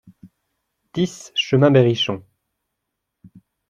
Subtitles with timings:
[0.95, 2.25] dix chemin Berrichon